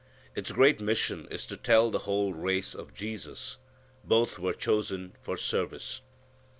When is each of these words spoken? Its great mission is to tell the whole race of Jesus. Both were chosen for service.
Its 0.33 0.51
great 0.51 0.79
mission 0.81 1.27
is 1.29 1.45
to 1.45 1.55
tell 1.55 1.91
the 1.91 1.99
whole 2.09 2.33
race 2.33 2.73
of 2.73 2.91
Jesus. 2.91 3.57
Both 4.03 4.39
were 4.39 4.51
chosen 4.53 5.13
for 5.21 5.37
service. 5.37 6.01